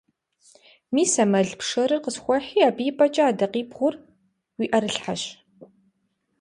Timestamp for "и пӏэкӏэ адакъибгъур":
2.89-3.95